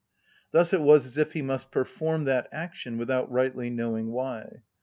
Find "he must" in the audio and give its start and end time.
1.33-1.69